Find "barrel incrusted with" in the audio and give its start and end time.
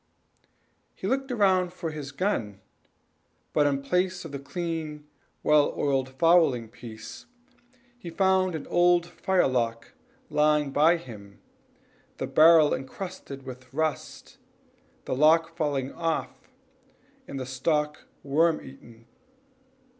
12.25-13.71